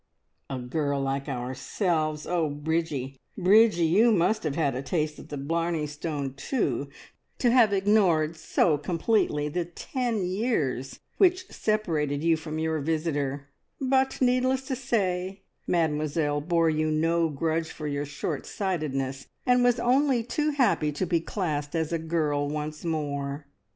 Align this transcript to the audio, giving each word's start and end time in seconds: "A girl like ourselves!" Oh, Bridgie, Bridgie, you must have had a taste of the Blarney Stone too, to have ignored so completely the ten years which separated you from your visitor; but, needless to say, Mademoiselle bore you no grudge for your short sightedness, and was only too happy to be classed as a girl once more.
"A 0.49 0.57
girl 0.57 0.99
like 1.01 1.29
ourselves!" 1.29 2.25
Oh, 2.25 2.49
Bridgie, 2.49 3.19
Bridgie, 3.37 3.85
you 3.85 4.11
must 4.11 4.41
have 4.41 4.55
had 4.55 4.73
a 4.73 4.81
taste 4.81 5.19
of 5.19 5.27
the 5.27 5.37
Blarney 5.37 5.85
Stone 5.85 6.33
too, 6.33 6.89
to 7.37 7.51
have 7.51 7.71
ignored 7.71 8.35
so 8.35 8.79
completely 8.79 9.47
the 9.47 9.63
ten 9.63 10.25
years 10.25 10.99
which 11.17 11.47
separated 11.49 12.23
you 12.23 12.35
from 12.35 12.57
your 12.57 12.79
visitor; 12.79 13.49
but, 13.79 14.19
needless 14.19 14.63
to 14.63 14.75
say, 14.75 15.43
Mademoiselle 15.67 16.41
bore 16.41 16.71
you 16.71 16.89
no 16.89 17.29
grudge 17.29 17.69
for 17.69 17.85
your 17.85 18.05
short 18.07 18.47
sightedness, 18.47 19.27
and 19.45 19.63
was 19.63 19.79
only 19.79 20.23
too 20.23 20.49
happy 20.49 20.91
to 20.91 21.05
be 21.05 21.19
classed 21.21 21.75
as 21.75 21.93
a 21.93 21.99
girl 21.99 22.49
once 22.49 22.83
more. 22.83 23.45